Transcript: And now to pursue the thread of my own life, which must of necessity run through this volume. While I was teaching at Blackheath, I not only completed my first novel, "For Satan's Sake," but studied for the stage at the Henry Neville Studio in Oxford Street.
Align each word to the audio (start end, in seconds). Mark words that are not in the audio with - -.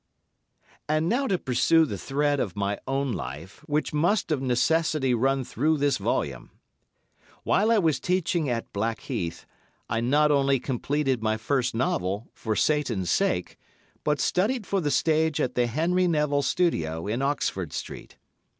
And 0.89 1.07
now 1.07 1.27
to 1.27 1.37
pursue 1.37 1.85
the 1.85 1.95
thread 1.99 2.39
of 2.39 2.55
my 2.55 2.79
own 2.87 3.11
life, 3.13 3.63
which 3.67 3.93
must 3.93 4.31
of 4.31 4.41
necessity 4.41 5.13
run 5.13 5.43
through 5.43 5.77
this 5.77 5.97
volume. 5.97 6.49
While 7.43 7.69
I 7.69 7.77
was 7.77 7.99
teaching 7.99 8.49
at 8.49 8.73
Blackheath, 8.73 9.45
I 9.87 10.01
not 10.01 10.31
only 10.31 10.59
completed 10.59 11.21
my 11.21 11.37
first 11.37 11.75
novel, 11.75 12.31
"For 12.33 12.55
Satan's 12.55 13.11
Sake," 13.11 13.59
but 14.03 14.19
studied 14.19 14.65
for 14.65 14.81
the 14.81 14.89
stage 14.89 15.39
at 15.39 15.53
the 15.53 15.67
Henry 15.67 16.07
Neville 16.07 16.41
Studio 16.41 17.05
in 17.05 17.21
Oxford 17.21 17.71
Street. 17.71 18.17